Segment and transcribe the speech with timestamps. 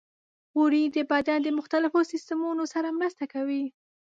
[0.53, 3.65] غوړې د بدن د مختلفو سیستمونو سره مرسته کوي.